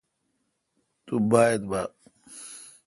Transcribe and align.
تو 1.05 1.15
با 1.29 1.39
اعبار۔ 1.51 1.89